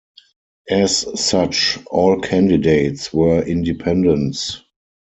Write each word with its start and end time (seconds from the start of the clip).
As 0.67 1.05
such, 1.21 1.77
all 1.91 2.19
candidates 2.21 3.13
were 3.13 3.43
independents. 3.45 4.63